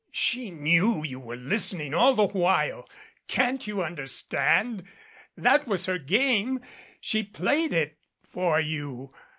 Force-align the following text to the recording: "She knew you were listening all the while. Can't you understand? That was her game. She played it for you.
"She 0.13 0.49
knew 0.49 1.03
you 1.03 1.19
were 1.19 1.35
listening 1.35 1.93
all 1.93 2.15
the 2.15 2.25
while. 2.25 2.89
Can't 3.27 3.67
you 3.67 3.83
understand? 3.83 4.81
That 5.37 5.67
was 5.67 5.85
her 5.85 5.99
game. 5.99 6.61
She 6.99 7.21
played 7.21 7.71
it 7.71 7.99
for 8.27 8.59
you. 8.59 9.13